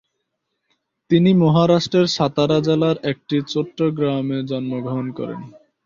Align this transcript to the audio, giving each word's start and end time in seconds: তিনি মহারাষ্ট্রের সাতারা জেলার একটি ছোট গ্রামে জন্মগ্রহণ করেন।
তিনি 1.11 1.29
মহারাষ্ট্রের 1.33 2.07
সাতারা 2.07 2.57
জেলার 2.59 2.97
একটি 3.03 3.37
ছোট 3.47 3.77
গ্রামে 3.97 4.37
জন্মগ্রহণ 4.43 5.07
করেন। 5.11 5.41